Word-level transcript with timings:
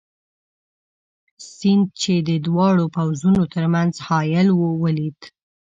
سیند، 1.53 1.87
چې 2.01 2.13
د 2.27 2.29
دواړو 2.47 2.85
پوځونو 2.97 3.43
تر 3.53 3.63
منځ 3.73 3.93
حایل 4.07 4.47
وو، 4.53 4.69
ولید. 4.83 5.19